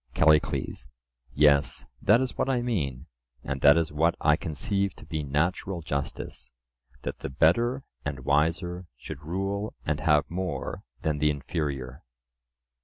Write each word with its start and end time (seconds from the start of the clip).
CALLICLES: 0.15 0.87
Yes; 1.35 1.85
that 2.01 2.21
is 2.21 2.35
what 2.35 2.49
I 2.49 2.63
mean, 2.63 3.05
and 3.43 3.61
that 3.61 3.77
is 3.77 3.91
what 3.91 4.15
I 4.19 4.35
conceive 4.35 4.95
to 4.95 5.05
be 5.05 5.21
natural 5.21 5.83
justice—that 5.83 7.19
the 7.19 7.29
better 7.29 7.83
and 8.03 8.21
wiser 8.25 8.87
should 8.97 9.21
rule 9.21 9.75
and 9.85 9.99
have 9.99 10.27
more 10.27 10.83
than 11.03 11.19
the 11.19 11.29
inferior. 11.29 12.03